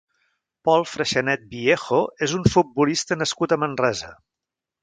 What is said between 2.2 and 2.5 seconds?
és un